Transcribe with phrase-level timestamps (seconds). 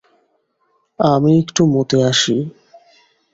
[0.99, 2.37] আমি একটু মুতে আসি।